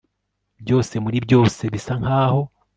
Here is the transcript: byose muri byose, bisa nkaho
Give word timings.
byose 0.61 0.93
muri 1.03 1.17
byose, 1.25 1.61
bisa 1.73 1.93
nkaho 2.01 2.41